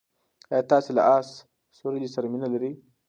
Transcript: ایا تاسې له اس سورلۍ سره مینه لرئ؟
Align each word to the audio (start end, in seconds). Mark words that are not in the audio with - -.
ایا 0.51 0.63
تاسې 0.71 0.89
له 0.97 1.03
اس 1.15 1.27
سورلۍ 1.77 2.09
سره 2.15 2.25
مینه 2.31 2.47
لرئ؟ 2.53 2.71